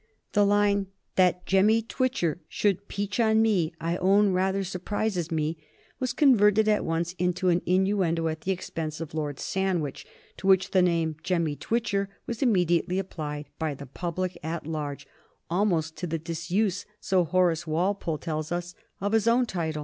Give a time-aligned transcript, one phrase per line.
[0.31, 5.57] The line "That Jemmy Twitcher should peach on me I own rather surprises me"
[5.99, 10.57] was converted at once into an innuendo at the expense of Lord Sandwich, to whom
[10.71, 15.05] the name Jemmy Twitcher was immediately applied by the public at large,
[15.51, 19.79] almost to the disuse, so Horace Walpole tells us, of his own title.